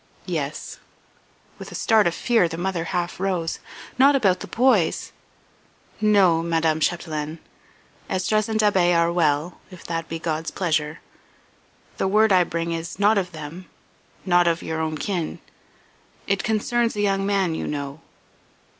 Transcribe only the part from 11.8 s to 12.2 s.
The